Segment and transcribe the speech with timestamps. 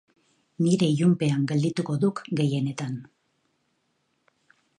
[0.67, 2.99] Nirea ilunpean geldituko duk gehienetan.